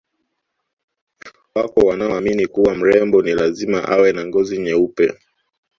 Wako 1.55 1.85
wanaoamini 1.85 2.47
kuwa 2.47 2.75
mrembo 2.75 3.21
ni 3.21 3.33
lazima 3.33 3.97
uwe 3.97 4.11
na 4.13 4.25
ngozi 4.25 4.57
nyeupe 4.57 5.13